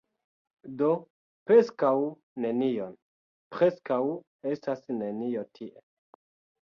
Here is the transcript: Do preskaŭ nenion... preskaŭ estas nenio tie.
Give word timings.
Do 0.79 0.87
preskaŭ 1.51 1.91
nenion... 2.45 2.95
preskaŭ 3.57 4.01
estas 4.55 4.85
nenio 5.03 5.45
tie. 5.59 5.87